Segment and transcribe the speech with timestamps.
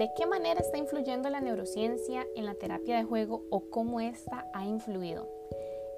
[0.00, 4.46] ¿De qué manera está influyendo la neurociencia en la terapia de juego o cómo ésta
[4.54, 5.28] ha influido?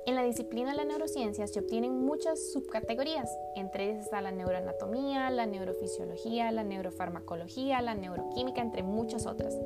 [0.06, 5.30] En la disciplina de la neurociencia se obtienen muchas subcategorías, entre ellas está la neuroanatomía,
[5.30, 9.56] la neurofisiología, la neurofarmacología, la neuroquímica, entre muchas otras.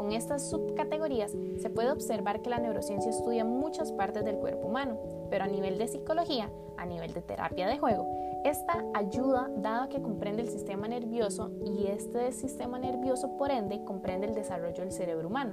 [0.00, 4.98] Con estas subcategorías se puede observar que la neurociencia estudia muchas partes del cuerpo humano,
[5.28, 8.06] pero a nivel de psicología, a nivel de terapia de juego,
[8.46, 14.26] esta ayuda dado que comprende el sistema nervioso y este sistema nervioso por ende comprende
[14.26, 15.52] el desarrollo del cerebro humano.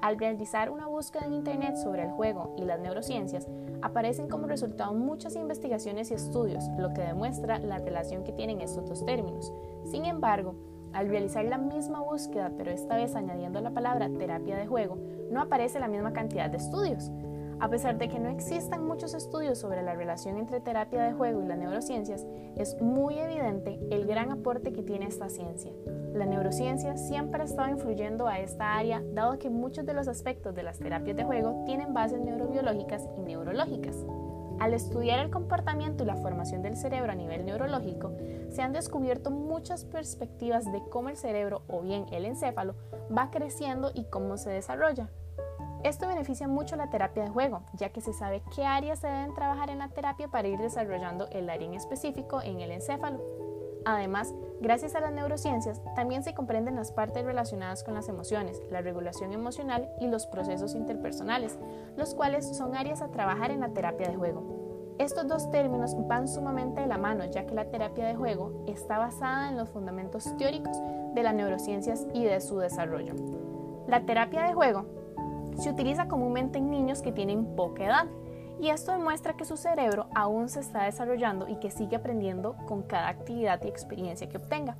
[0.00, 3.46] Al realizar una búsqueda en Internet sobre el juego y las neurociencias,
[3.82, 8.88] aparecen como resultado muchas investigaciones y estudios, lo que demuestra la relación que tienen estos
[8.88, 9.52] dos términos.
[9.84, 10.54] Sin embargo,
[10.94, 14.96] al realizar la misma búsqueda, pero esta vez añadiendo la palabra terapia de juego,
[15.30, 17.10] no aparece la misma cantidad de estudios.
[17.60, 21.42] A pesar de que no existan muchos estudios sobre la relación entre terapia de juego
[21.42, 22.26] y las neurociencias,
[22.56, 25.72] es muy evidente el gran aporte que tiene esta ciencia.
[26.14, 30.54] La neurociencia siempre ha estado influyendo a esta área, dado que muchos de los aspectos
[30.54, 33.96] de las terapias de juego tienen bases neurobiológicas y neurológicas.
[34.60, 38.12] Al estudiar el comportamiento y la formación del cerebro a nivel neurológico,
[38.50, 42.74] se han descubierto muchas perspectivas de cómo el cerebro o bien el encéfalo
[43.16, 45.10] va creciendo y cómo se desarrolla.
[45.82, 49.34] Esto beneficia mucho la terapia de juego, ya que se sabe qué áreas se deben
[49.34, 53.20] trabajar en la terapia para ir desarrollando el área en específico en el encéfalo.
[53.84, 58.80] Además, gracias a las neurociencias, también se comprenden las partes relacionadas con las emociones, la
[58.80, 61.58] regulación emocional y los procesos interpersonales,
[61.96, 64.94] los cuales son áreas a trabajar en la terapia de juego.
[64.98, 68.96] Estos dos términos van sumamente de la mano, ya que la terapia de juego está
[68.96, 70.78] basada en los fundamentos teóricos
[71.14, 73.14] de las neurociencias y de su desarrollo.
[73.88, 74.86] La terapia de juego
[75.58, 78.06] se utiliza comúnmente en niños que tienen poca edad
[78.60, 82.82] y esto demuestra que su cerebro aún se está desarrollando y que sigue aprendiendo con
[82.82, 84.76] cada actividad y experiencia que obtenga.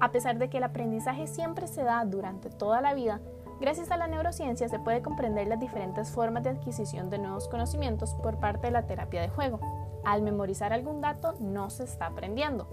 [0.00, 3.20] A pesar de que el aprendizaje siempre se da durante toda la vida,
[3.60, 8.14] gracias a la neurociencia se puede comprender las diferentes formas de adquisición de nuevos conocimientos
[8.14, 9.60] por parte de la terapia de juego.
[10.04, 12.68] Al memorizar algún dato no se está aprendiendo,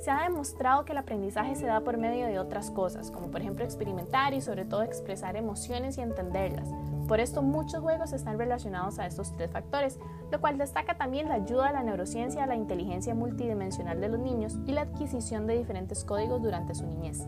[0.00, 3.40] se ha demostrado que el aprendizaje se da por medio de otras cosas, como por
[3.40, 6.68] ejemplo experimentar y sobre todo expresar emociones y entenderlas.
[7.08, 9.98] Por esto muchos juegos están relacionados a estos tres factores,
[10.30, 14.20] lo cual destaca también la ayuda de la neurociencia a la inteligencia multidimensional de los
[14.20, 17.26] niños y la adquisición de diferentes códigos durante su niñez.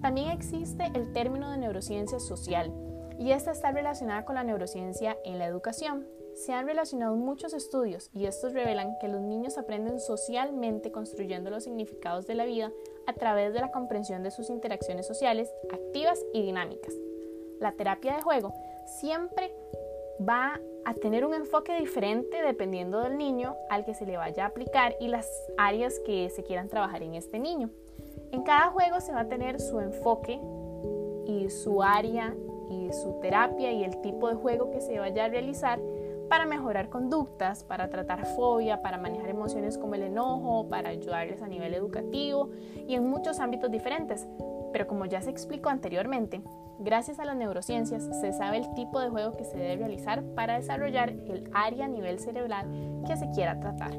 [0.00, 2.72] También existe el término de neurociencia social,
[3.18, 8.10] y esta está relacionada con la neurociencia en la educación, se han relacionado muchos estudios
[8.14, 12.70] y estos revelan que los niños aprenden socialmente construyendo los significados de la vida
[13.08, 16.94] a través de la comprensión de sus interacciones sociales activas y dinámicas.
[17.58, 18.54] La terapia de juego
[18.88, 19.54] siempre
[20.26, 24.48] va a tener un enfoque diferente dependiendo del niño al que se le vaya a
[24.48, 27.70] aplicar y las áreas que se quieran trabajar en este niño.
[28.32, 30.40] En cada juego se va a tener su enfoque
[31.26, 32.34] y su área
[32.70, 35.78] y su terapia y el tipo de juego que se vaya a realizar
[36.28, 41.48] para mejorar conductas, para tratar fobia, para manejar emociones como el enojo, para ayudarles a
[41.48, 42.50] nivel educativo
[42.86, 44.26] y en muchos ámbitos diferentes.
[44.72, 46.42] Pero como ya se explicó anteriormente,
[46.78, 50.56] gracias a las neurociencias se sabe el tipo de juego que se debe realizar para
[50.58, 52.66] desarrollar el área a nivel cerebral
[53.06, 53.92] que se quiera tratar.